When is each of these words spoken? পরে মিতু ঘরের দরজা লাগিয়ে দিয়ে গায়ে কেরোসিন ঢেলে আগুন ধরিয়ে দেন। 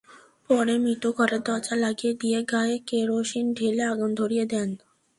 পরে 0.49 0.75
মিতু 0.77 1.09
ঘরের 1.11 1.41
দরজা 1.43 1.75
লাগিয়ে 1.75 2.13
দিয়ে 2.13 2.39
গায়ে 2.51 2.77
কেরোসিন 2.87 3.45
ঢেলে 3.53 3.83
আগুন 3.83 4.11
ধরিয়ে 4.15 4.45
দেন। 4.45 4.69